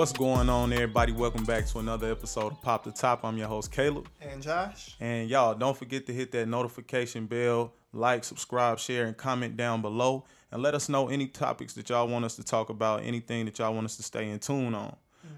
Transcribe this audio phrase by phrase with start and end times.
[0.00, 1.12] What's going on, everybody?
[1.12, 3.22] Welcome back to another episode of Pop the Top.
[3.22, 4.08] I'm your host, Caleb.
[4.22, 4.96] And Josh.
[4.98, 9.82] And y'all, don't forget to hit that notification bell, like, subscribe, share, and comment down
[9.82, 10.24] below.
[10.52, 13.58] And let us know any topics that y'all want us to talk about, anything that
[13.58, 14.96] y'all want us to stay in tune on.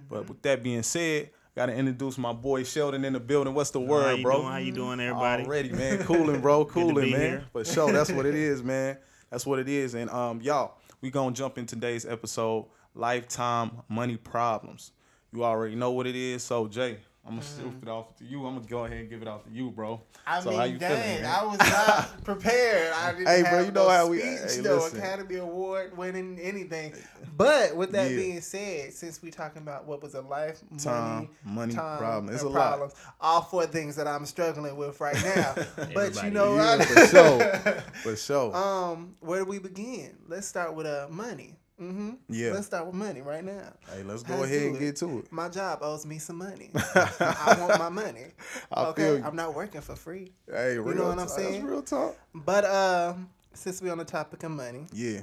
[0.08, 3.54] But with that being said, gotta introduce my boy Sheldon in the building.
[3.54, 4.36] What's the word, How you bro?
[4.42, 4.52] doing?
[4.52, 5.42] How you doing, everybody?
[5.42, 6.04] Already, man.
[6.04, 6.62] Cooling, bro.
[6.66, 7.20] to Cooling, man.
[7.20, 7.44] here.
[7.50, 7.90] For sure.
[7.90, 8.96] That's what it is, man.
[9.28, 9.94] That's what it is.
[9.94, 14.92] And um, y'all, we gonna jump in today's episode, lifetime money problems.
[15.32, 16.42] You already know what it is.
[16.42, 18.44] So Jay, I'm gonna shoot it off to you.
[18.46, 20.02] I'm gonna go ahead and give it off to you, bro.
[20.26, 21.34] I so mean, how you dang, feeling, man?
[21.40, 22.92] I was not prepared.
[22.92, 24.98] I didn't Hey, have bro, you know no how we- speech, hey, no listen.
[24.98, 26.94] Academy Award winning anything.
[27.34, 28.16] But with that Yeah.
[28.16, 32.34] being said, since we talking about what was a life, Time, money money, time, problem.
[32.34, 32.66] It's and a lot.
[32.68, 35.54] problems, all four things that I'm struggling with right now.
[35.94, 37.82] but you know, yeah, I, for sure.
[38.02, 38.54] For sure.
[38.56, 40.18] um, where do we begin?
[40.28, 41.56] Let's start with uh money.
[41.82, 42.10] Mm-hmm.
[42.28, 42.52] Yeah.
[42.52, 43.72] Let's start with money right now.
[43.92, 45.32] hey, let's go let's ahead and get to it.
[45.32, 46.70] My job owes me some money.
[46.94, 48.26] I want my money.
[48.72, 49.24] I okay, you.
[49.24, 50.32] I'm not working for free.
[50.50, 51.36] Hey, real know what I'm talk.
[51.38, 51.52] saying?
[51.52, 52.16] That's real talk.
[52.34, 53.14] But uh,
[53.54, 55.20] since we're on the topic of money, Yeah.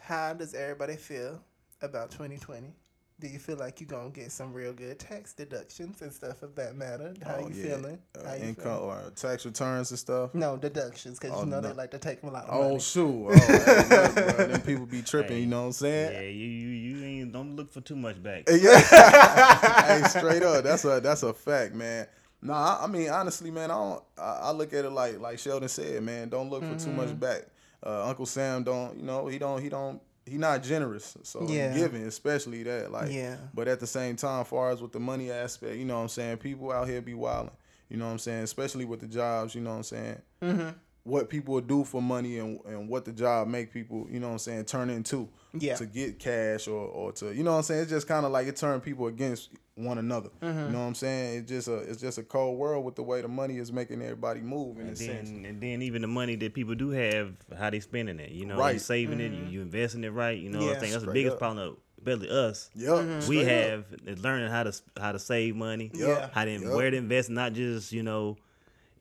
[0.00, 1.40] how does everybody feel
[1.80, 2.74] about 2020?
[3.22, 6.56] Do you feel like you're gonna get some real good tax deductions and stuff of
[6.56, 7.14] that matter?
[7.24, 7.62] How Oh, you yeah.
[7.76, 7.98] feeling?
[8.18, 8.80] Uh, How you income feeling?
[9.06, 10.34] or tax returns and stuff.
[10.34, 11.68] No deductions, because Oh, you know no.
[11.68, 12.80] they like to take a lot of Oh money.
[12.80, 13.28] shoot!
[13.30, 15.38] Oh, hey, look, them people be tripping.
[15.38, 16.12] You know what I'm saying?
[16.12, 18.42] Yeah, you, you you ain't don't look for too much back.
[18.50, 18.80] Yeah.
[19.86, 20.64] hey, straight up.
[20.64, 22.08] That's a that's a fact, man.
[22.42, 24.02] Nah, I, I mean honestly, man, I don't.
[24.18, 26.28] I, I look at it like like Sheldon said, man.
[26.28, 26.96] Don't look for too Mm-hmm.
[26.96, 27.42] much back.
[27.86, 28.96] Uh, Uncle Sam don't.
[28.96, 29.62] You know, he don't.
[29.62, 30.00] He don't.
[30.26, 31.16] He not generous.
[31.24, 31.74] So Yeah.
[31.74, 32.92] giving, especially that.
[32.92, 33.36] Like, Yeah.
[33.54, 36.08] But at the same time, far as with the money aspect, you know what I'm
[36.08, 36.36] saying.
[36.38, 37.54] People out here be wilding.
[37.88, 38.44] You know what I'm saying.
[38.44, 39.54] Especially with the jobs.
[39.54, 40.22] You know what I'm saying.
[40.40, 40.68] Mm-hmm.
[41.04, 44.32] What people do for money and, and what the job make people, you know what
[44.34, 45.74] I'm saying, turn into Yeah.
[45.74, 47.82] to get cash or, or to you know what I'm saying.
[47.82, 50.28] It's just kind of like it turned people against one another.
[50.40, 50.58] Mm-hmm.
[50.66, 51.40] You know what I'm saying?
[51.40, 54.00] It's just a it's just a cold world with the way the money is making
[54.00, 55.30] everybody move in a And sense.
[55.30, 58.30] then, and then even the money that people do have, how they spending it.
[58.30, 58.74] You know, Right.
[58.74, 60.38] you saving it, you, you investing it right.
[60.38, 60.68] You know, Mm-hmm.
[60.68, 60.76] Yeah.
[60.76, 61.38] I think that's the biggest up.
[61.40, 61.76] problem.
[62.04, 62.88] Especially us, Yep.
[62.90, 63.28] Mm-hmm.
[63.28, 63.70] we straight up.
[63.70, 66.28] have is learning how to how to save money, Yeah.
[66.32, 66.62] how to Yep.
[66.74, 68.36] where to invest, not just you know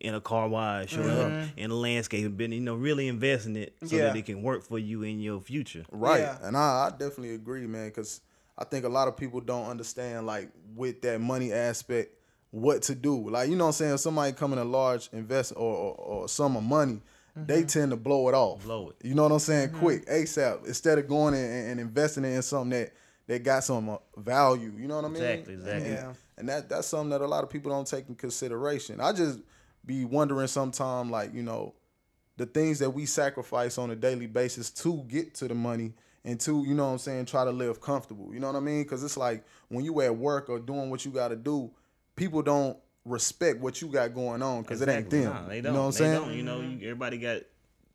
[0.01, 1.59] in a car wash or Mm-hmm.
[1.59, 4.03] in a landscape, but you know really investing it so Yeah.
[4.07, 5.85] that it can work for you in your future.
[5.91, 6.21] Right.
[6.21, 6.37] Yeah.
[6.41, 8.21] And I, I definitely agree, man, because
[8.57, 12.15] I think a lot of people don't understand, like, with that money aspect,
[12.49, 13.29] what to do.
[13.29, 13.93] Like, you know what I'm saying?
[13.93, 17.01] If somebody come in a large invest or, or, or sum of money,
[17.35, 18.63] they tend to blow it off.
[18.63, 18.97] Blow it.
[19.07, 19.69] You know what I'm saying?
[19.71, 20.65] Quick, ASAP.
[20.67, 22.91] Instead of going in and, and investing it in something that,
[23.27, 24.73] that got some uh, value.
[24.77, 25.23] You know what I mean?
[25.23, 25.85] Exactly, exactly.
[25.85, 26.13] And, Yeah.
[26.37, 28.99] and that that's something that a lot of people don't take in consideration.
[28.99, 29.39] I just
[29.85, 31.73] be wondering sometime, like, you know,
[32.37, 35.93] the things that we sacrifice on a daily basis to get to the money
[36.23, 38.33] and to, you know what I'm saying, try to live comfortable.
[38.33, 38.83] You know what I mean?
[38.83, 41.71] Because it's like when you at work or doing what you got to do,
[42.15, 45.25] people don't respect what you got going on because it ain't them.
[45.25, 45.73] Nah, they don't.
[45.73, 46.21] you know what I'm they saying?
[46.21, 46.33] Don't.
[46.33, 47.41] You know, you, everybody got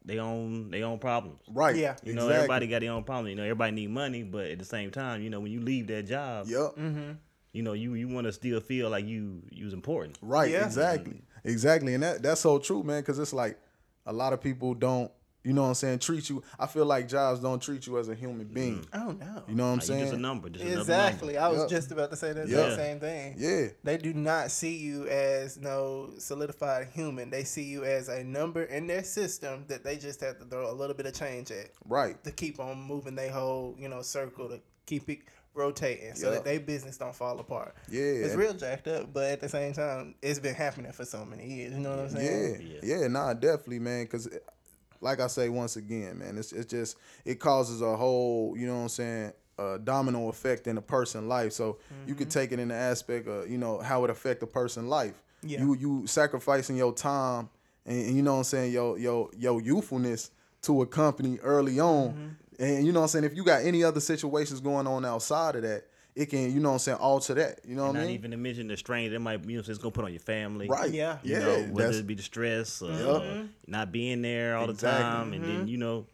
[0.04, 1.40] their own their own problems.
[1.48, 1.76] Right.
[1.76, 1.96] Yeah.
[2.04, 2.34] You know, exactly.
[2.36, 3.28] everybody got their own problem.
[3.28, 5.86] You know, everybody need money, but at the same time, you know, when you leave
[5.88, 6.60] that job, Yep.
[6.76, 7.10] Mm-hmm.
[7.52, 10.18] you know, you you want to still feel like you you was important.
[10.20, 10.66] Right, Yeah.
[10.66, 11.22] exactly.
[11.46, 11.94] Exactly.
[11.94, 13.58] And that that's so true, man, because it's like
[14.04, 15.10] a lot of people don't,
[15.44, 16.42] you know what I'm saying, treat you.
[16.58, 18.54] I feel like jobs don't treat you as a human mm-hmm.
[18.54, 18.86] being.
[18.92, 19.44] Oh no.
[19.48, 20.00] You know what I'm saying?
[20.00, 21.34] you just a number, just Exactly.
[21.34, 21.46] number.
[21.46, 21.68] I was Yep.
[21.70, 22.66] just about to say that Yeah.
[22.66, 23.34] exact same thing.
[23.38, 23.66] Yeah.
[23.84, 27.30] They do not see you as no solidified human.
[27.30, 30.68] They see you as a number in their system that they just have to throw
[30.70, 32.22] a little bit of change at Right.
[32.24, 35.20] to keep on moving their whole, you know, circle to keep it
[35.56, 36.34] rotating so Yeah.
[36.34, 37.74] that their business don't fall apart.
[37.90, 38.02] Yeah.
[38.02, 41.46] It's real jacked up, but at the same time, it's been happening for so many
[41.46, 41.72] years.
[41.72, 42.60] You know what I'm saying?
[42.60, 42.98] Yeah, Yeah.
[43.00, 44.04] yeah, nah, definitely, man.
[44.04, 44.28] Because,
[45.00, 48.76] like I say once again, man, it's it's just it causes a whole, you know
[48.76, 51.52] what I'm saying, uh, domino effect in a person's life.
[51.52, 54.46] So you could take it in the aspect of, you know, how it affect a
[54.46, 55.14] person's life.
[55.42, 55.60] Yeah.
[55.60, 57.48] You you sacrificing your time
[57.86, 60.30] and, and you know what I'm saying, your your your youthfulness
[60.62, 63.24] to a company early on, and you know what I'm saying.
[63.24, 66.70] If you got any other situations going on outside of that, it can, you know
[66.70, 67.60] what I'm saying, alter that.
[67.66, 68.14] You know what I Not mean?
[68.14, 70.66] even to mention the strain that might, you know, it's gonna put on your family.
[70.68, 70.90] Right.
[70.90, 71.18] Yeah.
[71.22, 71.38] You Yeah.
[71.40, 73.46] know, whether that's- it be the stress or Yup.
[73.66, 74.98] not being there all Exactly.
[74.98, 76.06] the time, and then you know,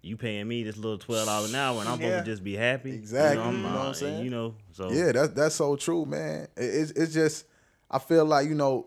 [0.00, 2.06] you paying me this little twelve dollars an hour, and I'm Yeah.
[2.10, 2.92] supposed to just be happy.
[2.92, 3.44] Exactly.
[3.44, 4.24] You know, You know what I'm uh, saying?
[4.24, 6.48] You know, so Yeah, that's that's so true, man.
[6.56, 7.44] It- It's it's just
[7.90, 8.86] I feel like you know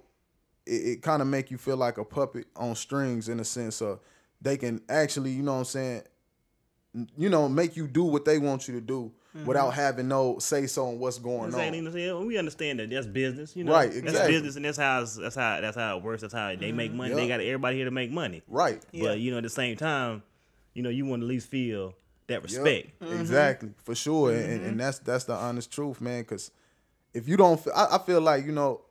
[0.66, 3.82] it, it kind of make you feel like a puppet on strings in a sense
[3.82, 4.00] of
[4.42, 6.04] they can actually you know what I'm saying
[7.18, 9.46] you know make you do what they want you to do mm-hmm.
[9.46, 11.74] without having no say so on what's going on.
[11.74, 13.74] you know, saying, we understand that that's business, you know.
[13.74, 14.12] Right, exactly.
[14.12, 16.22] That's business, and that's how it's, that's how that's how it works.
[16.22, 17.14] That's how they make money.
[17.14, 18.42] They got everybody here to make money.
[18.48, 18.84] Right.
[18.92, 19.10] Yeah.
[19.10, 20.24] But you know, at the same time,
[20.74, 21.94] you know, you want to at least feel
[22.28, 23.00] that Yep, respect.
[23.00, 23.06] Mm-hmm.
[23.06, 23.22] Mm-hmm.
[23.22, 26.22] Exactly, for sure, and- and, and that's that's the honest truth, man.
[26.22, 26.52] Because
[27.14, 28.82] if you don't, fe- I, I feel like you know,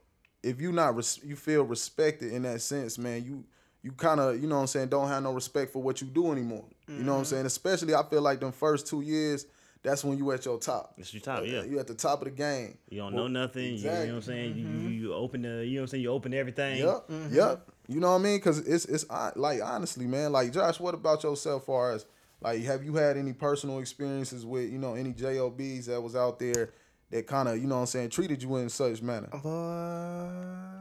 [0.42, 3.44] if you not res- you feel respected in that sense, man, you
[3.82, 6.06] you kind of you know what I'm saying don't have no respect for what you
[6.06, 6.64] do anymore.
[6.88, 7.30] You know what I'm mm-hmm.
[7.30, 7.46] saying?
[7.46, 9.46] Especially, I feel like them first two years,
[9.82, 10.94] that's when you at your top.
[10.96, 11.62] It's your top, uh, yeah.
[11.62, 12.78] You at the top of the game.
[12.88, 13.74] You don't know nothing.
[13.74, 14.56] You, you know what I'm saying?
[14.56, 16.02] You, you you open the you know what I'm saying?
[16.02, 16.78] You open everything.
[16.78, 17.34] Yep, mm-hmm.
[17.34, 17.68] yep.
[17.88, 18.36] You know what I mean?
[18.38, 19.04] Because it's it's
[19.36, 20.32] like honestly, man.
[20.32, 21.66] Like Josh, what about yourself?
[21.66, 22.06] Far as
[22.40, 26.38] like, have you had any personal experiences with you know any jobs that was out
[26.38, 26.70] there
[27.10, 29.28] that kind of you know what I'm saying treated you in such manner?
[29.30, 30.77] But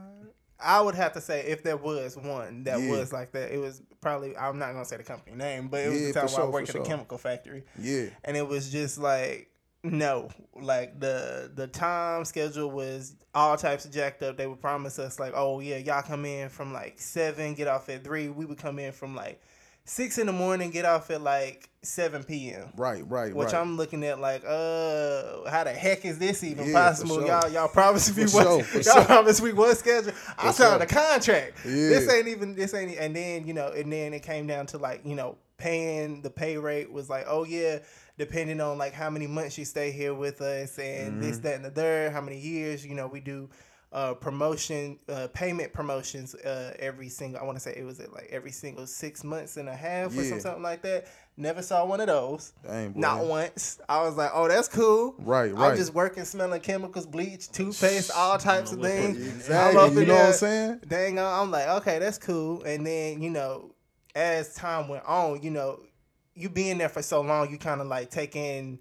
[0.60, 2.88] I would have to say if there was one that Yeah.
[2.90, 5.88] was like that, it was probably I'm not gonna say the company name, but it
[5.90, 8.70] was Yeah, the time where I worked at a chemical factory, Yeah, and it was
[8.70, 9.50] just like
[9.84, 10.28] no,
[10.60, 14.36] like the the time schedule was all types of jacked up.
[14.36, 17.88] They would promise us like, oh yeah, y'all come in from like seven, get off
[17.88, 18.28] at three.
[18.28, 19.40] We would come in from like
[19.88, 22.68] six in the morning, get off at like seven p.m.
[22.76, 23.60] right, right, Which right.
[23.60, 27.16] I'm looking at like, uh, how the heck is this even Yeah, possible?
[27.16, 27.26] sure.
[27.26, 28.64] Y'all, y'all promised me For one.
[28.64, 29.04] sure, y'all sure.
[29.04, 30.12] promised me one schedule.
[30.36, 31.58] I signed a contract.
[31.64, 31.72] Yeah.
[31.72, 32.54] This ain't even.
[32.54, 32.96] This ain't.
[32.98, 36.30] And then you know, and then it came down to like you know, paying the
[36.30, 37.78] pay rate was like, oh yeah,
[38.18, 41.20] depending on like how many months you stay here with us and Mm-hmm.
[41.22, 42.84] this, that, and the third, how many years.
[42.84, 43.48] You know, we do.
[43.90, 47.40] Uh, promotion, uh, payment promotions, uh, every single.
[47.40, 50.12] I want to say it was at like every single six months and a half
[50.12, 50.28] or Yeah.
[50.28, 51.06] some, something like that.
[51.38, 52.52] Never saw one of those.
[52.66, 52.92] Dang.
[52.94, 53.78] Not once.
[53.88, 55.14] I was like, oh, that's cool.
[55.18, 55.70] Right, right.
[55.70, 59.16] I'm just working, smelling chemicals, bleach, toothpaste, all types of things.
[59.36, 60.80] Exactly, I'm you know what I'm saying?
[60.86, 62.62] Dang, I'm like, okay, that's cool.
[62.64, 63.72] And then, you know,
[64.14, 65.80] as time went on, you know,
[66.34, 68.80] you being there for so long, you kind of like take in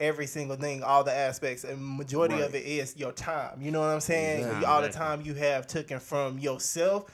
[0.00, 3.60] every single thing, all the aspects, and majority of it is your time.
[3.60, 4.40] You know what I'm saying?
[4.40, 4.64] Exactly.
[4.66, 7.10] All the time you have taken from yourself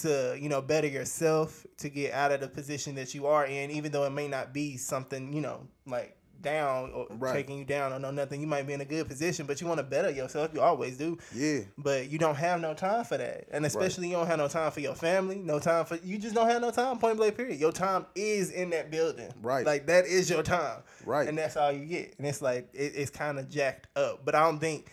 [0.00, 3.70] to you know better yourself to get out of the position that you are in,
[3.70, 7.32] even though it may not be something you know like down or Right.
[7.32, 8.40] taking you down or no nothing.
[8.40, 10.50] You might be in a good position, but you want to better yourself.
[10.52, 13.46] You always do Yeah, but you don't have no time for that.
[13.50, 16.34] And especially you don't have no time for your family, no time for you just
[16.34, 17.58] don't have no time, point blank period.
[17.60, 19.32] Your time is in that building.
[19.42, 19.64] Right.
[19.64, 20.82] Like that is your time.
[21.06, 21.28] Right.
[21.28, 22.14] And that's all you get.
[22.18, 24.24] And it's like it, it's kind of jacked up.
[24.24, 24.90] But I don't think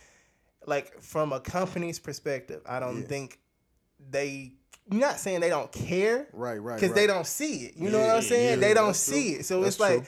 [0.66, 3.08] like from a company's perspective, I don't Yeah.
[3.08, 3.40] think
[4.10, 4.54] they
[4.92, 6.74] I'm not saying they don't care right, right.
[6.76, 6.96] because right.
[6.96, 7.78] they don't see it.
[7.78, 8.60] You know what I'm saying?
[8.60, 9.40] yeah, they don't see true.
[9.42, 9.46] it.
[9.46, 10.06] So That's it's like true.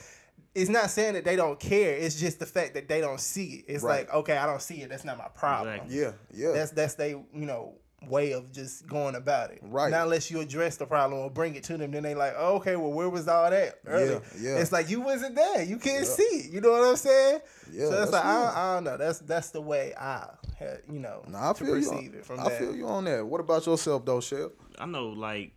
[0.54, 1.96] It's not saying that they don't care.
[1.96, 3.66] It's just the fact that they don't see it.
[3.68, 4.06] It's Right.
[4.08, 4.90] like okay, I don't see it.
[4.90, 5.76] That's not my problem.
[5.76, 5.98] Exactly.
[6.00, 6.52] Yeah, yeah.
[6.54, 7.76] That's that's they you know
[8.10, 9.60] way of just going about it.
[9.62, 9.92] Right.
[9.92, 12.56] Not unless you address the problem or bring it to them, then they like, oh,
[12.56, 14.24] okay, well, where was all that earlier?
[14.40, 14.58] yeah.
[14.58, 15.62] It's like you wasn't there.
[15.62, 16.12] You can't Yeah.
[16.12, 16.52] see it.
[16.52, 17.42] You know what I'm saying?
[17.72, 18.98] Yeah, So it's that's like I, don't- I don't know.
[18.98, 21.90] That's that's the way I had you know Nah, I to feel you.
[21.90, 22.58] perceive On, it from I that.
[22.60, 23.24] feel you on that.
[23.26, 24.50] What about yourself, though, Chef?
[24.80, 25.52] I know, like,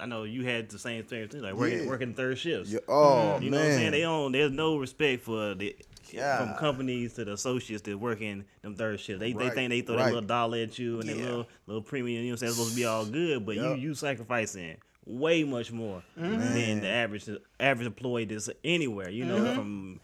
[0.00, 1.86] I know you had the same thing, too, like working Yeah.
[1.88, 2.70] working third shifts.
[2.70, 2.80] Yeah.
[2.88, 3.50] Oh You man.
[3.50, 3.90] know what I'm saying?
[3.92, 4.32] They don't.
[4.32, 5.74] There's no respect for the
[6.12, 9.20] from companies to the associates that working them third shifts.
[9.20, 10.04] They Right, they think they throw right.
[10.04, 11.14] that little dollar at you and Yeah.
[11.16, 12.22] that little little premium.
[12.24, 12.48] You know what I'm saying?
[12.50, 13.78] It's supposed to be all good, but Yup.
[13.78, 17.28] you you sacrificing way much more than the average
[17.58, 19.08] average employee that's anywhere.
[19.10, 19.54] You know, Mm-hmm.
[19.54, 20.00] from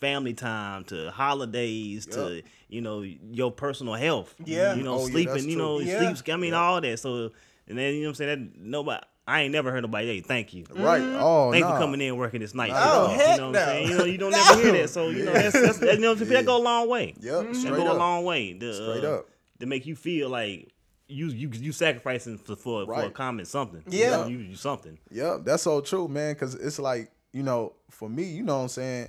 [0.00, 4.34] family time to holidays to you know your personal health.
[4.44, 4.74] Yeah.
[4.74, 5.32] you know Oh, sleeping.
[5.34, 5.98] that's you know Yeah.
[6.00, 6.22] sleeps.
[6.28, 6.98] I mean all that.
[6.98, 7.30] So
[7.68, 8.50] and then you know what I'm saying?
[8.54, 9.04] That nobody.
[9.26, 10.06] I ain't never heard nobody.
[10.06, 10.64] Hey, thank you.
[10.74, 11.00] Right.
[11.00, 11.74] Oh, Thanks nah.
[11.74, 12.72] for coming in working this night.
[12.74, 13.20] Oh, shift.
[13.20, 13.60] heck you know what no.
[13.60, 13.88] I'm saying?
[13.88, 14.38] You know, you don't No.
[14.48, 14.90] never hear that.
[14.90, 17.14] So, you know, that's, that's, that, you know, that go a long way.
[17.20, 17.46] Yep.
[17.46, 18.52] That Straight go a long way.
[18.54, 19.28] To, Straight uh, up.
[19.60, 20.72] To make you feel like
[21.06, 23.84] you you you sacrificing for for, for a comment something.
[23.86, 24.26] Yeah.
[24.26, 24.98] You, you, you something.
[25.10, 26.34] Yep, that's so true, man.
[26.34, 29.08] Cause it's like, you know, for me, you know what I'm saying?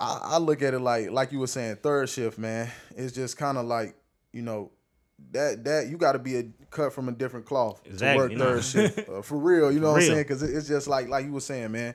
[0.00, 2.68] I, I look at it like like you were saying, third shift, man.
[2.96, 3.94] It's just kind of like,
[4.32, 4.72] you know,
[5.30, 8.48] that that you gotta be a cut from a different cloth Exactly, to you work
[8.48, 8.60] know.
[8.60, 9.08] third shift.
[9.08, 10.24] Uh, for real, you know what I'm saying?
[10.24, 11.94] Cause it, it's just like like you were saying, man.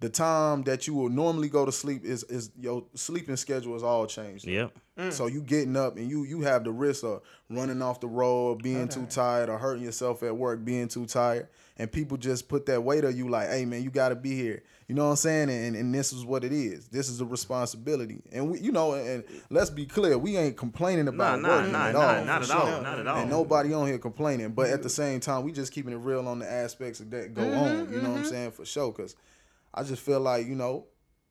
[0.00, 3.82] The time that you will normally go to sleep is is your sleeping schedule is
[3.82, 4.46] all changed.
[4.46, 4.76] Yep.
[4.98, 5.12] Mm.
[5.12, 8.62] So you getting up and you you have the risk of running off the road,
[8.62, 11.48] being too tired, or hurting yourself at work, being too tired,
[11.78, 14.34] and people just put that weight on you, like, "Hey man, you got to be
[14.34, 15.50] here." You know what I'm saying?
[15.50, 16.88] And and this is what it is.
[16.88, 21.08] This is a responsibility, and we, you know, and let's be clear, we ain't complaining
[21.08, 22.24] about nah, working nah, at nah, all.
[22.24, 22.82] not for at all, sure.
[22.82, 23.16] not at all.
[23.16, 25.02] And nobody on here complaining, but at the mm-hmm.
[25.02, 27.92] same time, we just keeping it real on the aspects that go mm-hmm, on.
[27.92, 28.24] You know what I'm mm-hmm.
[28.24, 28.50] saying?
[28.52, 29.16] For sure, because
[29.74, 30.86] I just feel like you know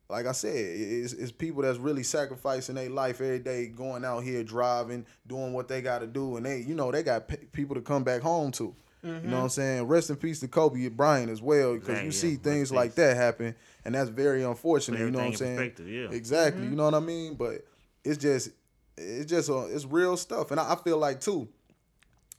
[0.08, 4.20] like I said, it's, it's people that's really sacrificing their life every day, going out
[4.20, 7.36] here driving, doing what they got to do, and they, you know, they got p-
[7.52, 8.74] people to come back home to.
[9.02, 9.82] You know what I'm saying?
[9.82, 12.10] Rest in peace to Kobe Bryant as well, because you yeah.
[12.10, 12.96] see things in like peace.
[12.96, 14.98] that happen, and that's very unfortunate.
[15.00, 15.72] You know what I'm saying?
[15.86, 16.08] yeah.
[16.10, 16.64] Exactly.
[16.64, 17.34] You know what I mean?
[17.34, 17.66] But
[18.02, 18.48] it's just,
[18.96, 21.48] it's just, uh, it's real stuff, and I, I feel like too.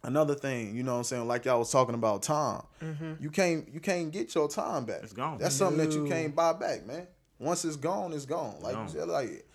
[0.05, 1.27] Another thing, you know what I'm saying?
[1.27, 2.61] Like y'all was talking about time.
[2.81, 3.13] Mm-hmm.
[3.19, 5.01] You can't you can't get your time back.
[5.03, 5.37] It's gone.
[5.37, 7.07] That's something that you can't buy back, man.
[7.39, 8.55] Once it's gone, it's gone.
[8.61, 8.85] Like Gone.
[8.87, 9.45] you said, like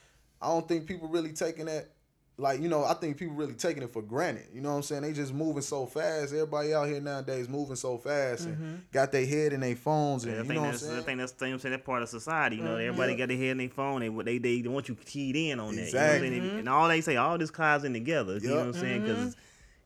[0.43, 1.89] I don't think people really taking that.
[2.37, 4.47] Like you know, I think people really taking it for granted.
[4.55, 5.03] You know what I'm saying?
[5.03, 6.33] They just moving so fast.
[6.33, 8.75] Everybody out here nowadays moving so fast and mm-hmm.
[8.93, 10.85] got their head in their phones and Yeah, I you think know what I'm that's
[10.85, 11.03] I saying?
[11.05, 12.57] think that's I'm saying that part of society.
[12.57, 12.89] You know, mm-hmm.
[12.89, 14.01] everybody got their head in their phone.
[14.01, 15.87] They they they want you keyed in on that.
[15.89, 16.31] You know what I'm Exactly.
[16.41, 16.59] saying?
[16.61, 18.39] And all they say, all this ties in together.
[18.39, 19.03] You know what I'm saying?
[19.03, 19.37] Because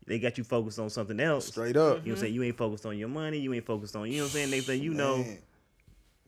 [0.07, 1.47] they got you focused on something else.
[1.47, 1.83] Straight up.
[1.83, 2.35] You know what I'm saying?
[2.35, 3.39] You ain't focused on your money.
[3.39, 4.11] You ain't focused on.
[4.11, 4.51] You know what I'm saying?
[4.51, 5.19] They say you know.
[5.19, 5.39] Man.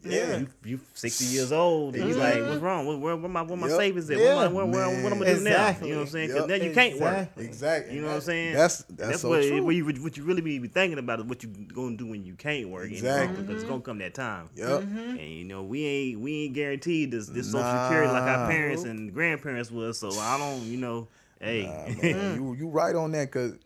[0.04, 0.38] Yeah.
[0.38, 2.48] You, you 60 years old and you like mm-hmm.
[2.48, 3.76] what's wrong where, where, where my where my Yep.
[3.76, 4.36] savings at Yeah.
[4.36, 6.36] where, where, where, what I'm gonna do now you know what I'm saying Yep.
[6.46, 7.44] because now you can't work Exactly.
[7.46, 7.94] Exactly.
[7.96, 9.64] you know what I'm saying That's that's, so what, true.
[9.64, 12.34] what you what you really be thinking about is what you gonna do when you
[12.34, 13.42] can't work Exactly.
[13.42, 14.68] because it's gonna come that time Yep.
[14.82, 14.98] Mm-hmm.
[14.98, 17.88] and you know we ain't we ain't guaranteed this this social Nah.
[17.88, 21.08] security like our parents and grandparents was so I don't you know
[21.40, 23.56] hey Nah, man, you you right on that because I,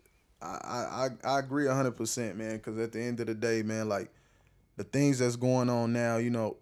[0.41, 2.57] I I I agree hundred percent, man.
[2.57, 4.09] Because at the end of the day, man, like
[4.77, 6.57] the things that's going on now, you know,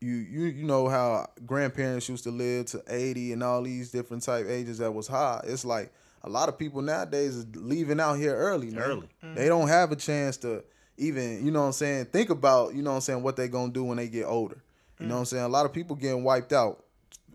[0.00, 4.22] you you you know how grandparents used to live to eighty and all these different
[4.22, 5.42] type ages that was high.
[5.44, 5.92] It's like
[6.24, 8.82] a lot of people nowadays is leaving out here early, man.
[8.82, 9.08] Early.
[9.24, 9.34] Mm-hmm.
[9.34, 10.64] They don't have a chance to
[10.96, 13.48] even, you know what I'm saying, think about, you know what I'm saying, what they
[13.48, 14.62] gonna do when they get older.
[15.00, 15.28] You know what I'm mm.
[15.28, 15.44] saying?
[15.44, 16.84] A lot of people getting wiped out.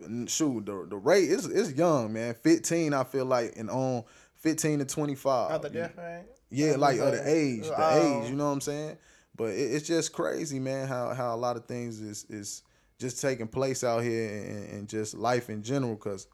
[0.02, 2.34] And Shoot, the the rate is is young, man.
[2.34, 4.04] 15, I feel like, and on
[4.40, 5.50] 15 to 25.
[5.50, 5.92] Other You- death
[6.50, 8.22] yeah, like of the age, the Oh.
[8.22, 8.30] age.
[8.30, 8.96] You know what I'm saying?
[9.36, 10.88] But it, it's just crazy, man.
[10.88, 12.62] How how a lot of things is is
[12.98, 15.96] just taking place out here and, and just life in general.
[15.96, 16.26] Cause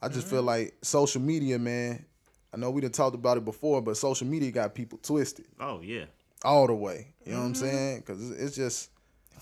[0.00, 0.30] I just Mm-hmm.
[0.36, 2.04] feel like social media, man.
[2.52, 5.80] I know we done talked about it before, but social media got people twisted oh
[5.80, 6.04] yeah
[6.44, 7.14] all the way.
[7.24, 7.64] You know what I'm Mm-hmm.
[7.64, 8.02] saying?
[8.02, 8.90] Cause it's, it's just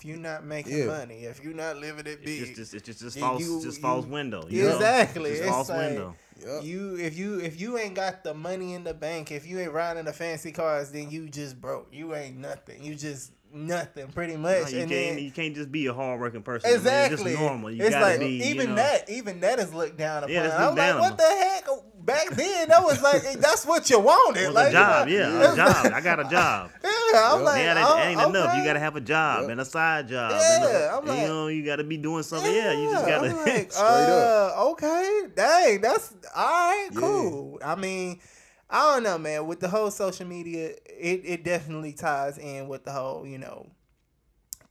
[0.01, 0.85] If you're not making Yeah.
[0.85, 3.61] money, if you're not living it big, it's just it's just just You- false you-
[3.63, 4.73] just you- window you know?
[4.73, 5.29] Exactly.
[5.29, 6.63] just It's false like- window Yep.
[6.63, 9.73] You if you if you ain't got the money in the bank, if you ain't
[9.73, 11.89] riding the fancy cars, then you just broke.
[11.91, 12.83] You ain't nothing.
[12.83, 14.71] You just nothing, pretty No, much.
[14.73, 17.23] you and can't then you can't just be a hardworking person I mean, exactly, it's
[17.33, 19.97] just normal you it's gotta like be you even know, that, even that is looked
[19.97, 20.33] down upon.
[20.33, 21.67] Yeah, it's I'm looked like, down what the heck?
[22.05, 24.51] Back then, that was like that's what you wanted.
[24.53, 25.93] Like a job, you know, yeah, a job.
[25.93, 26.71] I got a job.
[27.13, 28.55] Yeah, I'm like, yeah, that oh, ain't enough.
[28.55, 30.31] You gotta have a job and a side job.
[30.31, 32.49] Yeah, a- I'm like- you know, you gotta be doing something.
[32.55, 33.27] Yeah, you just gotta.
[33.31, 34.57] I'm like, Straight up.
[34.57, 36.99] uh, okay, dang, that's all right, Yeah.
[37.01, 37.59] cool.
[37.65, 38.21] I mean,
[38.69, 39.45] I don't know, man.
[39.45, 43.67] With the whole social media, it, it definitely ties in with the whole, you know,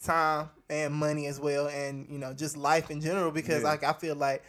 [0.03, 3.31] time and money as well, and you know, just life in general.
[3.33, 3.69] Because Yeah.
[3.69, 4.43] like I feel like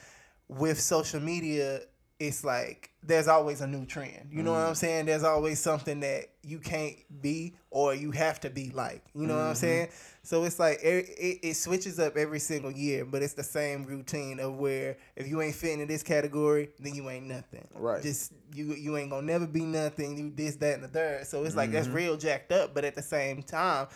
[0.48, 1.82] with social media,
[2.22, 4.30] it's like there's always a new trend.
[4.32, 4.68] You know what Mm.
[4.70, 5.06] I'm saying?
[5.08, 9.02] There's always something that you can't be or you have to be like.
[9.16, 9.50] You know what Mm-hmm.
[9.50, 9.88] I'm saying?
[10.22, 13.86] So it's like it, it, it switches up every single year, but it's the same
[13.86, 17.68] routine of where if you ain't fitting in this category, then you ain't nothing.
[17.74, 18.04] Right.
[18.04, 20.16] Just you you ain't gonna never be nothing.
[20.16, 21.26] You this that and the third.
[21.26, 21.96] So it's like that's Mm-hmm.
[21.96, 23.88] real jacked up, but at the same time,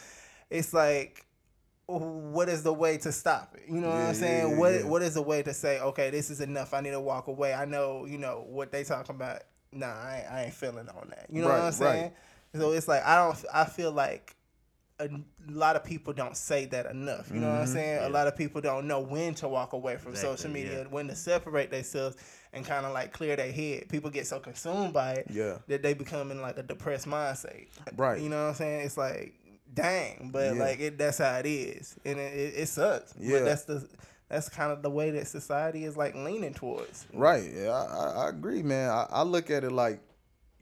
[0.50, 1.26] it's like
[1.88, 3.64] what is the way to stop it?
[3.68, 4.50] You know what Yeah, I'm saying?
[4.52, 4.84] yeah, what yeah.
[4.84, 6.74] what is the way to say, okay, this is enough.
[6.74, 7.54] I need to walk away.
[7.54, 9.42] I know, you know, what they talking about.
[9.72, 11.28] Nah, I ain't, I ain't feeling on that.
[11.30, 12.12] You know what I'm saying?
[12.56, 13.38] So it's like I don't.
[13.54, 14.36] I feel like
[15.00, 15.10] a
[15.50, 17.30] lot of people don't say that enough.
[17.30, 17.74] You know what I'm mm-hmm.
[17.74, 18.04] saying?
[18.04, 21.08] A lot of people don't know when to walk away from Exactly, social media, when
[21.10, 22.16] to separate themselves
[22.54, 23.90] and kind of like clear their head.
[23.90, 25.58] People get so consumed by it Yeah.
[25.68, 27.68] that they become in like a depressed mindset.
[27.98, 28.22] Right.
[28.22, 28.86] You know what I'm saying?
[28.86, 29.34] It's like,
[29.76, 30.64] dang, but Yeah.
[30.64, 33.14] like it, that's how it is, and it, it, it sucks.
[33.20, 33.40] Yeah.
[33.40, 33.88] But that's the
[34.30, 37.06] that's kind of the way that society is like leaning towards.
[37.14, 37.52] Right.
[37.54, 38.90] Yeah, I, I, I agree, man.
[38.90, 40.02] I, I look at it like,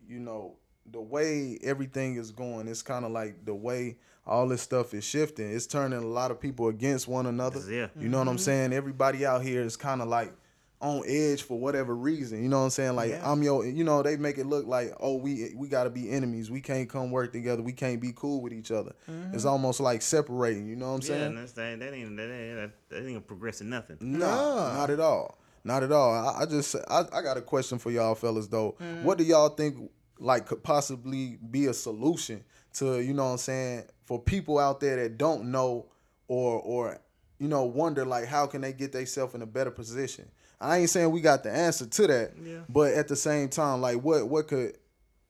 [0.05, 0.57] you know,
[0.91, 5.05] the way everything is going, it's kind of like the way all this stuff is
[5.05, 5.49] shifting.
[5.53, 7.61] It's turning a lot of people against one another.
[7.69, 7.87] Yeah.
[7.97, 8.43] You know what I'm mm-hmm.
[8.43, 8.73] saying?
[8.73, 10.33] Everybody out here is kind of like
[10.83, 12.43] on edge for whatever reason.
[12.43, 12.95] You know what I'm saying?
[12.95, 13.31] Like Yeah.
[13.31, 16.09] I'm your, you know, they make it look like, oh, we we got to be
[16.11, 16.51] enemies.
[16.51, 17.61] We can't come work together.
[17.63, 18.93] We can't be cool with each other.
[19.31, 20.67] It's almost like separating.
[20.67, 21.23] You know what I'm Yeah, saying?
[21.23, 23.97] and that's, that, that ain't that ain't that, that ain't progressing nothing.
[24.01, 24.73] Nah, Nah.
[24.75, 25.37] not at all.
[25.63, 26.11] Not at all.
[26.13, 28.75] I, I just I, I got a question for y'all fellas though.
[28.81, 29.05] Mm-hmm.
[29.05, 33.37] What do y'all think like could possibly be a solution to, you know what I'm
[33.37, 35.85] saying, for people out there that don't know
[36.27, 36.99] or or
[37.39, 40.29] you know wonder like how can they get themselves in a better position?
[40.63, 42.59] I ain't saying we got the answer to that, Yeah.
[42.69, 44.77] but at the same time like what what could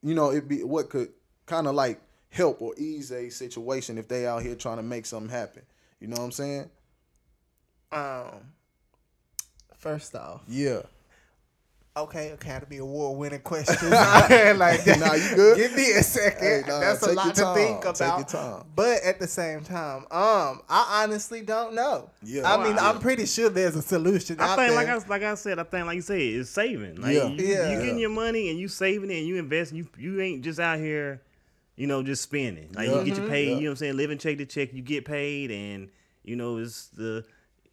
[0.01, 1.09] you know it be what could
[1.45, 1.99] kind of like
[2.29, 5.61] help or ease a situation if they out here trying to make something happen.
[5.99, 6.69] You know what I'm saying?
[7.91, 8.53] Um,
[9.77, 10.81] first off, Yeah.
[11.95, 13.91] Okay, Academy Award winning questions.
[13.91, 15.57] like, Nah, you good?
[15.57, 16.39] Give me a second.
[16.41, 17.55] Hey, nah, That's a lot to time.
[17.55, 18.17] think Take about.
[18.17, 18.63] your time.
[18.75, 22.09] But at the same time, um, I honestly don't know.
[22.23, 22.51] Yeah.
[22.51, 24.75] I mean, I'm pretty sure there's a solution I out think, there.
[24.75, 26.95] like I like I said, I think like you said, it's saving.
[26.99, 27.27] Like Yeah.
[27.27, 27.69] you, Yeah.
[27.73, 29.77] you getting your money and you saving it and you investing.
[29.77, 31.21] You you ain't just out here,
[31.75, 32.71] you know, just spending.
[32.73, 32.99] Like Yeah.
[33.01, 33.49] you get your paid.
[33.49, 33.55] Yeah.
[33.57, 33.97] You know what I'm saying?
[33.97, 34.73] Living check to check.
[34.73, 35.89] You get paid, and
[36.23, 37.23] you know it's the.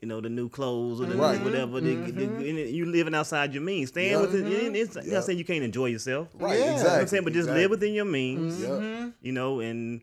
[0.00, 1.38] You know the new clothes or the Right.
[1.42, 1.78] whatever.
[1.80, 2.36] the- the- mm-hmm.
[2.40, 3.90] and you living outside your means.
[3.90, 4.20] Staying Yeah.
[4.22, 4.46] within.
[4.46, 5.14] and It's, I'm Yeah.
[5.14, 6.28] not saying you can't enjoy yourself.
[6.38, 6.54] Right, Yeah.
[6.54, 6.92] You You know know exactly.
[6.96, 7.62] what I'm saying, but just exactly.
[7.62, 8.54] live within your means.
[8.60, 9.04] Mm-hmm.
[9.04, 9.12] Yep.
[9.20, 10.00] You know, and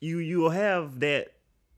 [0.00, 1.28] you you will have that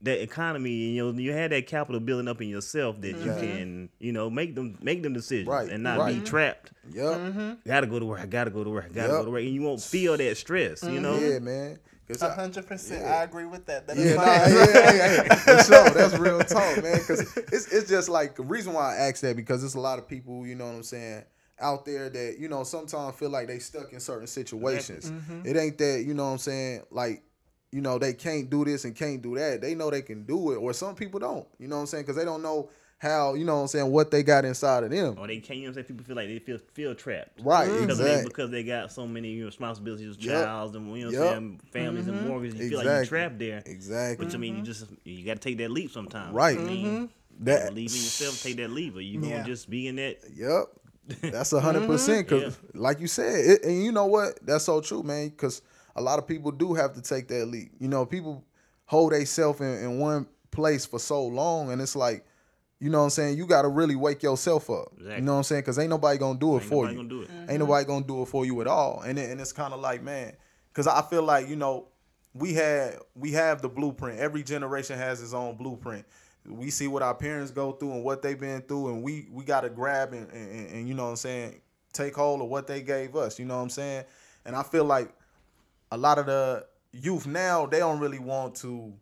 [0.01, 3.33] that economy and you know you have that capital building up in yourself that you
[3.33, 6.15] can you know make them make them decisions Right, and not right.
[6.15, 6.73] be trapped.
[6.95, 7.59] Yep.
[7.67, 8.21] Gotta go to work.
[8.21, 8.87] I gotta go to work.
[8.87, 9.19] I gotta Yep.
[9.19, 10.83] go to work, and you won't feel that stress.
[10.85, 11.19] You know.
[11.19, 11.79] Yeah, man.
[12.09, 13.87] 'Cause hundred percent, I agree with that.
[13.87, 14.27] That is Yeah, fine.
[14.27, 15.91] nah, yeah, yeah, yeah, for sure.
[15.91, 16.99] That's real talk, man.
[16.99, 19.99] Because it's it's just like the reason why I ask that because there's a lot
[19.99, 21.25] of people, you know what I'm saying,
[21.61, 25.11] out there that you know sometimes feel like they stuck in certain situations.
[25.11, 25.43] Mm-hmm.
[25.47, 27.23] It ain't that you know what I'm saying, like.
[27.71, 29.61] You know they can't do this and can't do that.
[29.61, 31.47] They know they can do it, or some people don't.
[31.59, 32.05] You know what I'm saying?
[32.05, 33.35] Because they don't know how.
[33.35, 33.91] You know what I'm saying?
[33.91, 35.17] What they got inside of them.
[35.19, 35.59] Or they can't.
[35.59, 35.87] You know what I'm saying?
[35.87, 37.41] People feel like they feel feel trapped.
[37.43, 38.29] Right, Because they exactly.
[38.29, 40.45] because they got so many responsibilities, Yup.
[40.45, 41.37] child and you know what Yup.
[41.37, 42.29] I'm saying, families and mm-hmm.
[42.29, 42.61] mortgages.
[42.61, 43.63] You feel like you're trapped there.
[43.65, 44.27] Exactly.
[44.27, 44.65] But I mean, you mm-hmm.
[44.65, 46.35] just you got to take that leap sometimes.
[46.35, 46.59] Right.
[46.59, 47.05] I mean, mm-hmm.
[47.41, 48.43] That believe in yourself.
[48.43, 49.31] Take that leap, or you Yeah.
[49.31, 50.19] gonna just be in that.
[50.35, 51.33] Yep.
[51.33, 52.29] That's a hundred percent.
[52.29, 54.45] Cause like you said, it, and you know what?
[54.45, 55.31] That's so true, man.
[55.31, 55.63] Cause
[55.97, 57.73] a lot of people do have to take that leap.
[57.79, 58.45] You know, people
[58.87, 62.25] hold themselves in, in one place for so long, and it's like,
[62.81, 63.39] you know what I'm saying?
[63.39, 64.93] You got to really wake yourself up.
[65.01, 65.65] You know what I'm saying?
[65.65, 66.97] Cause ain't nobody gonna do it Ain't for nobody you.
[66.99, 67.31] gonna do it.
[67.31, 67.59] Ain't mm-hmm.
[67.59, 69.01] nobody gonna do it for you at all.
[69.01, 70.35] And it, and it's kind of like, man,
[70.75, 71.89] cause I feel like you know,
[72.35, 74.21] we had we have the blueprint.
[74.21, 76.05] Every generation has its own blueprint.
[76.47, 79.45] We see what our parents go through and what they've been through, and we we
[79.45, 81.61] got to grab and, and and you know what I'm saying,
[81.93, 83.39] take hold of what they gave us.
[83.39, 84.05] You know what I'm saying?
[84.45, 85.13] And I feel like
[85.91, 88.95] a lot of the youth now they don't really want to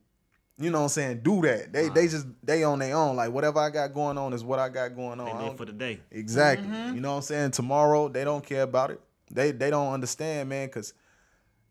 [0.58, 3.30] you know what I'm saying do that they they just they on their own like
[3.30, 5.66] whatever I got going on is what I got going on They I live for
[5.66, 6.00] the day.
[6.10, 6.66] Exactly.
[6.66, 6.94] Mm-hmm.
[6.94, 7.50] You know what I'm saying?
[7.50, 9.00] Tomorrow they don't care about it.
[9.30, 10.94] They they don't understand, man, cuz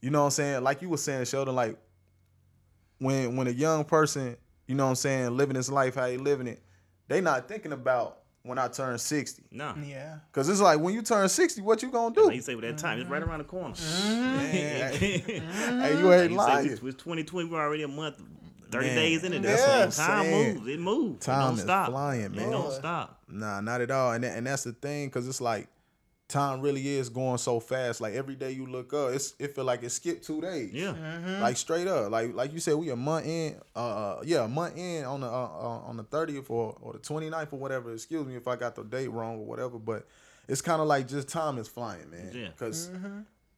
[0.01, 0.63] you know what I'm saying?
[0.63, 1.77] Like you were saying, Sheldon, like
[2.99, 6.17] when when a young person, you know what I'm saying, living his life how he
[6.17, 6.61] living it,
[7.07, 9.45] they not thinking about when I turn 60.
[9.49, 9.73] No.
[9.83, 10.19] Yeah.
[10.31, 12.27] Cuz it's like when you turn 60, what you going to do?
[12.27, 13.31] Like you say, with that time, it's right mm-hmm.
[13.31, 13.73] around the corner.
[13.73, 14.95] Man, mm-hmm.
[14.99, 16.67] hey, hey, you ain't lying.
[16.67, 17.49] It's 2020.
[17.49, 18.21] We're already a month,
[18.71, 19.97] 30 Man, days into that's this.
[19.97, 20.55] what I'm time saying.
[20.55, 20.67] moves.
[20.67, 21.15] It moves.
[21.15, 21.89] it Time don't is stop.
[21.89, 22.51] flying, It man.
[22.51, 23.21] don't stop.
[23.27, 24.11] Nah, not at all.
[24.13, 25.67] And that, and that's the thing, cause it's like
[26.27, 28.01] time really is going so fast.
[28.01, 30.73] Like every day you look up, it's it feel like it skipped two days.
[30.73, 30.93] Yeah.
[31.41, 33.59] Like straight up, like like you said, we a month in.
[33.75, 36.99] Uh, yeah, a month in on the uh, uh, on the thirtieth or or the
[36.99, 37.93] 29th or whatever.
[37.93, 40.07] Excuse me if I got the date wrong or whatever, but
[40.47, 42.31] it's kind of like just time is flying, man.
[42.33, 42.47] Yeah.
[42.57, 42.89] Cause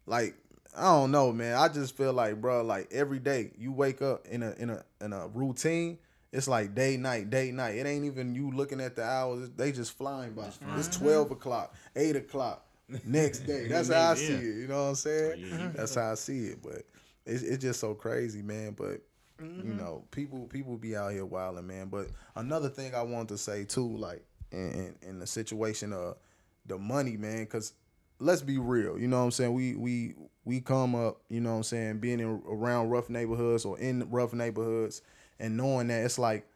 [0.05, 0.35] like
[0.75, 1.55] I don't know, man.
[1.55, 4.83] I just feel like, bro, like every day you wake up in a in a
[5.01, 5.97] in a routine.
[6.31, 7.75] It's like day night, day night.
[7.75, 9.49] It ain't even you looking at the hours.
[9.55, 10.49] They just flying by.
[10.75, 12.65] It's twelve o'clock, eight o'clock,
[13.05, 13.67] next day.
[13.69, 14.43] That's how I see it.
[14.43, 15.45] You know what I'm saying?
[15.49, 15.71] Yeah.
[15.73, 16.61] That's how I see it.
[16.61, 16.83] But
[17.25, 18.73] it's it's just so crazy, man.
[18.77, 19.01] But
[19.39, 21.87] you know, people people be out here wilding, man.
[21.87, 26.17] But another thing I want to say too, like in in, in the situation of
[26.65, 27.73] the money, man, because
[28.19, 28.97] let's be real.
[28.99, 29.53] You know what I'm saying?
[29.53, 33.65] We we we come up, you know what I'm saying, being in around rough neighborhoods
[33.65, 35.01] or in rough neighborhoods
[35.39, 36.47] and knowing that it's like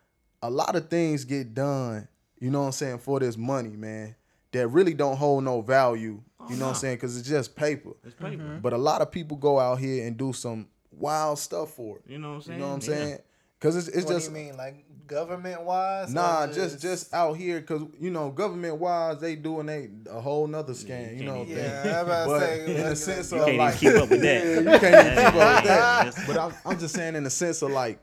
[0.41, 2.08] a lot of things get done,
[2.39, 4.15] you know what I'm saying, for this money, man,
[4.54, 6.21] that really don't hold no value.
[6.39, 6.97] Oh, you know what I'm saying?
[7.00, 7.91] Cuz it's just paper.
[8.04, 8.41] It's paper.
[8.41, 8.60] Mm-hmm.
[8.60, 12.04] But a lot of people go out here and do some wild stuff for it.
[12.08, 12.60] You know what I'm saying?
[12.60, 13.06] You know what I'm Yeah.
[13.06, 13.17] saying?
[13.60, 16.13] Cuz it's it's What just do you mean, like government wise?
[16.13, 20.47] Nah, just just out here because you know government wise they doing they a whole
[20.47, 21.12] nother scam.
[21.12, 21.65] you can't know, even- thing.
[21.65, 24.21] Yeah, I about to but say, in the sense of can't like keep up with
[24.21, 24.45] that.
[24.45, 25.65] Yeah, you can't even keep up with that.
[25.65, 28.00] That's- But I'm, I'm just saying in the sense of like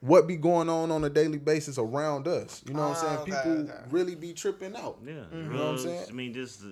[0.00, 2.62] what be going on on a daily basis around us.
[2.66, 3.56] You know what I'm okay, saying?
[3.56, 3.84] People okay.
[3.90, 4.98] really be tripping out.
[5.04, 6.04] Yeah, You know what I'm saying?
[6.08, 6.66] I mean, just uh,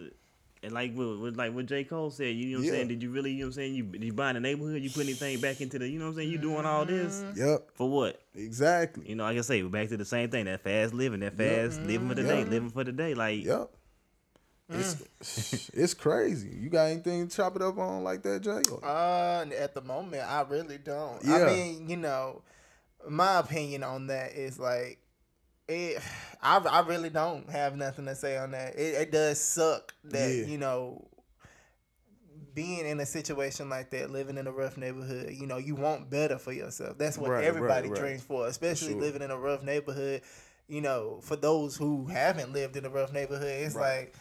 [0.67, 2.71] and like with, with like what J Cole said, you know what I'm Yeah.
[2.73, 2.89] saying?
[2.89, 3.75] Did you really, you know what I'm saying?
[3.75, 6.11] You you buy in the neighborhood, you put anything back into the, you know what
[6.11, 6.31] I'm saying?
[6.31, 8.21] You doing all this Yep, for what?
[8.35, 9.09] exactly.
[9.09, 10.45] You know, like I say, we're back to the same thing.
[10.45, 13.15] That fast living, that fast living for the day, living for the day.
[13.15, 13.71] Like, Yep.
[14.69, 16.49] It's it's crazy.
[16.49, 18.63] You got anything to chop it up on like that, Jay?
[18.73, 21.25] Or- Uh, at the moment, I really don't.
[21.25, 21.37] Yeah.
[21.37, 22.43] I mean, you know,
[23.09, 24.99] my opinion on that is like,
[25.69, 26.03] it.
[26.43, 28.77] I, I really don't have nothing to say on that.
[28.77, 30.45] It, it does suck that Yeah.
[30.47, 31.09] you know,
[32.55, 35.33] being in a situation like that, living in a rough neighborhood.
[35.33, 36.97] You know, you want better for yourself.
[36.99, 37.99] That's what Right, right, everybody right.
[37.99, 39.01] dreams for, especially sure.
[39.01, 40.23] living in a rough neighborhood.
[40.69, 43.99] You know, for those who haven't lived in a rough neighborhood, it's Right.
[44.01, 44.15] like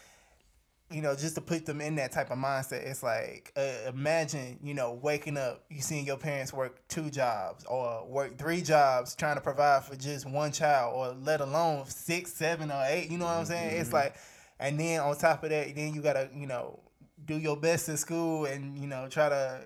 [0.91, 4.59] you know, just to put them in that type of mindset, it's like uh, imagine,
[4.61, 9.15] you know, waking up, you seeing your parents work two jobs or work three jobs
[9.15, 13.09] trying to provide for just one child, or let alone six, seven, or eight.
[13.09, 13.71] You know what I'm saying?
[13.71, 13.81] Mm-hmm.
[13.81, 14.15] It's like,
[14.59, 16.79] and then on top of that, then you gotta, you know,
[17.25, 19.61] do your best in school and you know try to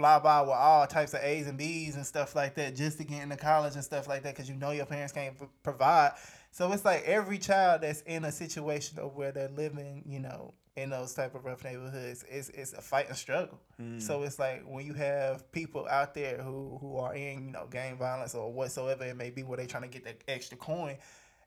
[0.00, 3.04] fly by with all types of A's and B's and stuff like that just to
[3.04, 6.12] get into college and stuff like that because you know your parents can't provide.
[6.52, 10.54] So it's like every child that's in a situation of where they're living, you know,
[10.76, 13.60] in those type of rough neighborhoods, it's it's a fight and struggle.
[13.80, 14.00] Mm.
[14.00, 17.66] So it's like when you have people out there who who are in, you know,
[17.70, 20.96] gang violence or whatsoever it may be, where they're trying to get that extra coin,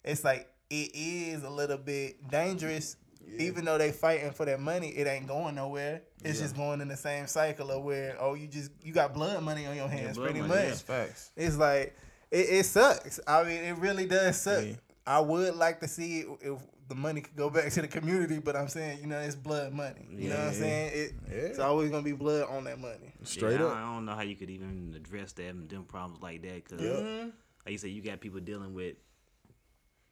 [0.04, 2.98] it's like it is a little bit dangerous.
[3.40, 6.02] Even though they fighting for their money, it ain't going nowhere.
[6.24, 9.44] It's just going in the same cycle of where oh you just you got blood
[9.44, 10.82] money on your hands blood pretty money, much.
[10.82, 11.32] Facts.
[11.36, 11.96] It's like
[12.32, 13.20] it, it sucks.
[13.28, 14.66] I mean, it really does suck.
[14.66, 14.74] Yeah.
[15.06, 18.40] I would like to see it if the money could go back to the community,
[18.40, 20.08] but I'm saying, you know, it's blood money.
[20.12, 20.92] You know what I'm saying?
[20.94, 21.38] It, Yeah.
[21.38, 23.14] It's always gonna be blood on that money.
[23.24, 23.76] Straight yeah, up.
[23.76, 26.64] I, I don't know how you could even address that and them problems like that
[26.64, 28.96] because, like you said, you got people dealing with,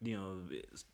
[0.02, 0.38] you know,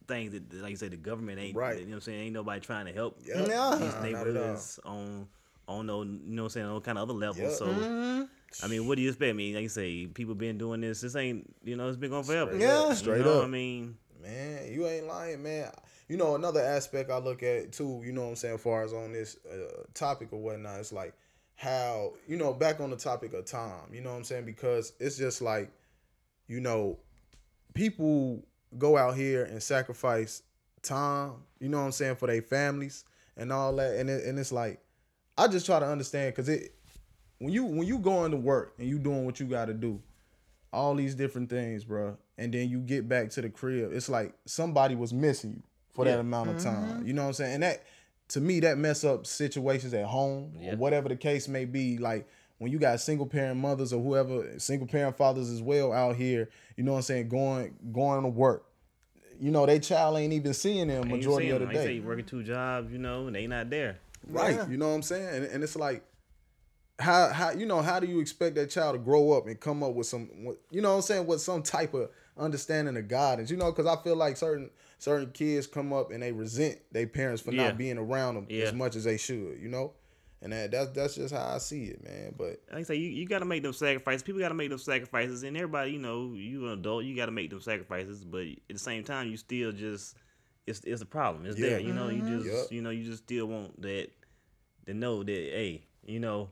[0.07, 1.79] things that, like you said, the government ain't, Right.
[1.79, 2.19] You know what I'm saying?
[2.21, 3.35] Ain't nobody trying to help Yep.
[3.35, 3.43] Yeah.
[3.43, 5.27] these Nah, not neighborhoods on
[5.67, 7.39] on no, you know what I'm saying, on kind of other levels.
[7.39, 7.51] Yep.
[7.51, 8.23] So, Mm-hmm.
[8.63, 9.29] I mean, what do you expect?
[9.29, 11.01] I mean, like you say, people been doing this.
[11.01, 12.51] This ain't, you know, it's been going forever.
[12.51, 12.77] Straight Yeah.
[12.77, 13.43] up, You straight know, up.
[13.43, 15.69] I mean, Man, you ain't lying, man.
[16.09, 18.83] You know, another aspect I look at too, you know what I'm saying, as far
[18.83, 21.13] as on this uh, topic or whatnot, it's like
[21.55, 24.45] how, you know, back on the topic of time, you know what I'm saying?
[24.45, 25.69] Because it's just like,
[26.47, 26.97] you know,
[27.73, 28.41] people
[28.77, 30.43] go out here and sacrifice
[30.81, 33.95] time, you know what I'm saying, for their families and all that.
[33.95, 34.79] And, it, and it's like,
[35.37, 36.73] I just try to understand because it,
[37.39, 40.01] when you when you going to work and you doing what you got to do,
[40.73, 44.33] all these different things, bro, and then you get back to the crib, it's like
[44.45, 46.95] somebody was missing you for that amount of mm-hmm.
[46.95, 47.05] time.
[47.05, 47.53] You know what I'm saying?
[47.55, 47.83] And that
[48.29, 50.73] to me that mess up situations at home Yeah.
[50.73, 51.97] or whatever the case may be.
[51.97, 52.27] Like
[52.59, 56.49] when you got single parent mothers or whoever, single parent fathers as well out here,
[56.75, 58.65] you know what I'm saying, going going to work.
[59.39, 61.75] You know, they child ain't even seeing them ain't you majority seeing of the them.
[61.75, 62.05] Like you say, day.
[62.05, 63.99] working two jobs, you know, and they not there.
[64.27, 64.55] Right.
[64.55, 64.67] Yeah.
[64.67, 65.27] You know what I'm saying?
[65.35, 66.03] And, and it's like
[66.99, 69.83] how how you know how do you expect that child to grow up and come
[69.83, 70.29] up with some
[70.71, 73.85] you know what I'm saying with some type of understanding of guidance you know because
[73.85, 77.65] I feel like certain certain kids come up and they resent their parents for Yeah.
[77.65, 78.65] not being around them Yeah.
[78.65, 79.93] as much as they should you know
[80.41, 83.09] and that that's that's just how I see it man but like I say, you,
[83.09, 84.23] you got to make them sacrifices.
[84.23, 87.25] People got to make them sacrifices, and everybody, you know, you an adult, you got
[87.25, 88.23] to make them sacrifices.
[88.23, 90.15] But at the same time, you still just
[90.65, 91.45] it's it's a problem.
[91.45, 91.69] It's Yeah.
[91.69, 91.79] there.
[91.79, 92.43] You know, you mm-hmm.
[92.43, 92.71] just Yup.
[92.71, 94.09] you know you just still want that
[94.85, 96.49] to know that hey, you know,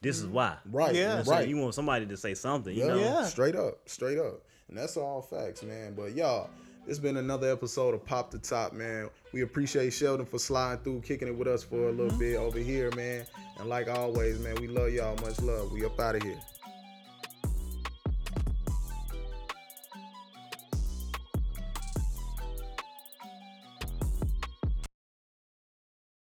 [0.00, 0.34] this is mm-hmm.
[0.34, 0.56] why.
[0.70, 1.00] right Yeah.
[1.00, 2.74] You, know what I'm right you want somebody to say something.
[2.74, 3.24] You Yeah, know, Yeah.
[3.24, 4.42] straight up, straight up.
[4.68, 5.94] And that's all facts, man.
[5.94, 6.50] But y'all,
[6.88, 9.10] it's been another episode of Pop the Top, man.
[9.34, 12.58] We appreciate Sheldon for sliding through, kicking it with us for a little bit over
[12.58, 13.26] here, man.
[13.58, 15.14] And like always, man, we love y'all.
[15.16, 15.70] Much love.
[15.70, 16.38] We up out of here.